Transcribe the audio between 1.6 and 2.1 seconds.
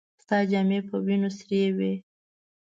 وې.